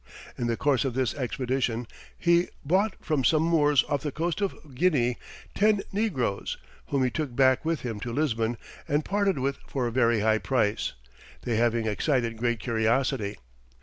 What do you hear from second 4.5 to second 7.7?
Guinea, ten negroes, whom he took back